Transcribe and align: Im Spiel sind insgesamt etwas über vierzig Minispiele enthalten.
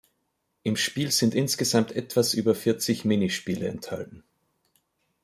Im 0.63 0.77
Spiel 0.77 1.11
sind 1.11 1.35
insgesamt 1.35 1.91
etwas 1.91 2.33
über 2.33 2.55
vierzig 2.55 3.05
Minispiele 3.05 3.67
enthalten. 3.67 4.23